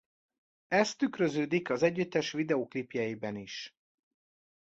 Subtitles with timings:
[0.67, 3.77] Ez tükröződik az együttes videóklipjeiben is.